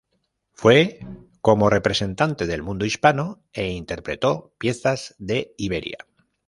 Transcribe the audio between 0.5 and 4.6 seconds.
Fue como representante del mundo hispano e interpretó